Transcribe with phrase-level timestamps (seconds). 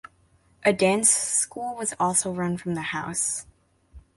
[0.65, 3.45] A dance school was also run from the house.